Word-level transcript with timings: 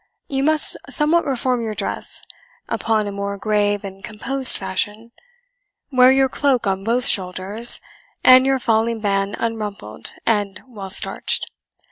You 0.27 0.41
must 0.43 0.77
somewhat 0.89 1.25
reform 1.25 1.61
your 1.61 1.75
dress, 1.75 2.23
upon 2.67 3.05
a 3.05 3.11
more 3.11 3.37
grave 3.37 3.83
and 3.83 4.03
composed 4.03 4.57
fashion; 4.57 5.11
wear 5.91 6.11
your 6.11 6.27
cloak 6.27 6.65
on 6.65 6.83
both 6.83 7.05
shoulders, 7.05 7.79
and 8.23 8.43
your 8.43 8.57
falling 8.57 8.99
band 9.01 9.35
unrumpled 9.37 10.13
and 10.25 10.59
well 10.67 10.89
starched. 10.89 11.51